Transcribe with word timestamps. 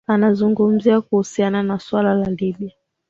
anazungumzia 0.07 1.01
kuhusiana 1.01 1.63
na 1.63 1.79
swala 1.79 2.09
ya 2.19 2.29
libya 2.29 2.71